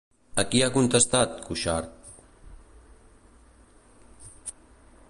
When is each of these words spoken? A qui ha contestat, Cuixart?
A 0.43 0.43
qui 0.53 0.61
ha 0.67 0.69
contestat, 0.77 1.35
Cuixart? 1.49 4.49